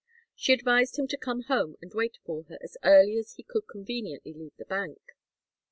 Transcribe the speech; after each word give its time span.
She 0.35 0.51
advised 0.51 0.97
him 0.97 1.07
to 1.09 1.15
come 1.15 1.41
home 1.43 1.77
and 1.79 1.93
wait 1.93 2.17
for 2.25 2.45
her, 2.45 2.57
as 2.63 2.75
early 2.81 3.17
as 3.19 3.33
he 3.33 3.43
could 3.43 3.67
conveniently 3.67 4.33
leave 4.33 4.55
the 4.57 4.65
bank. 4.65 4.99